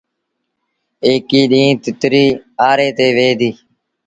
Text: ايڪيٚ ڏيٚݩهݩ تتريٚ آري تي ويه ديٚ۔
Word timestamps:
ايڪيٚ 1.05 1.49
ڏيٚݩهݩ 1.51 1.79
تتريٚ 1.83 2.39
آري 2.69 2.89
تي 2.97 3.07
ويه 3.15 3.33
ديٚ۔ 3.39 3.57